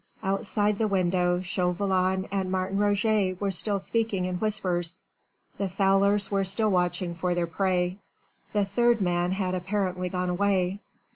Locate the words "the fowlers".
5.59-6.31